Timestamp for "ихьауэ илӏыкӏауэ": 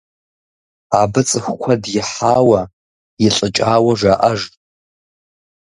1.99-3.93